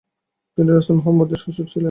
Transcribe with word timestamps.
তিনি 0.57 0.69
রাসুল 0.69 0.95
মুহাম্মাদের 0.97 1.37
শ্বশুর 1.43 1.65
ছিলেন। 1.65 1.79